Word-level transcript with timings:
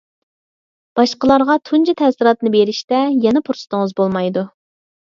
باشقىلارغا 0.99 1.59
تۇنجى 1.71 1.97
تەسىراتنى 2.01 2.55
بېرىشتە 2.59 3.05
يەنە 3.29 3.47
پۇرسىتىڭىز 3.49 3.99
بولمايدۇ. 4.05 4.51